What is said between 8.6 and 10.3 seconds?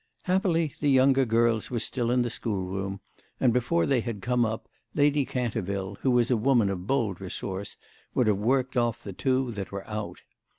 off the two that were out.